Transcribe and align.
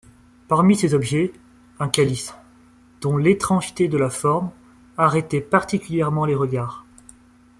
Parmi 0.47 0.75
ces 0.75 0.95
objets, 0.95 1.31
un 1.79 1.87
calice, 1.87 2.33
dont 3.01 3.17
l’étrangeté 3.17 3.87
de 3.87 3.99
la 3.99 4.09
forme, 4.09 4.49
arrêtait 4.97 5.41
particulièrement 5.41 6.25
les 6.25 6.33
regards. 6.33 6.87